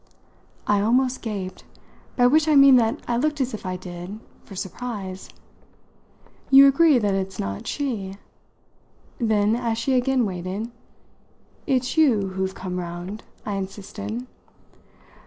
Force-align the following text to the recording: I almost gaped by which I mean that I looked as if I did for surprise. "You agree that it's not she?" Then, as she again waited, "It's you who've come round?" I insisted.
I 0.65 0.81
almost 0.81 1.21
gaped 1.21 1.63
by 2.15 2.25
which 2.25 2.47
I 2.47 2.55
mean 2.55 2.77
that 2.77 2.99
I 3.07 3.17
looked 3.17 3.39
as 3.39 3.53
if 3.53 3.67
I 3.67 3.77
did 3.77 4.19
for 4.45 4.55
surprise. 4.55 5.29
"You 6.49 6.65
agree 6.67 6.97
that 6.97 7.13
it's 7.13 7.37
not 7.37 7.67
she?" 7.67 8.17
Then, 9.19 9.55
as 9.55 9.77
she 9.77 9.93
again 9.93 10.25
waited, 10.25 10.71
"It's 11.67 11.97
you 11.97 12.29
who've 12.29 12.55
come 12.55 12.77
round?" 12.79 13.21
I 13.45 13.53
insisted. 13.57 14.25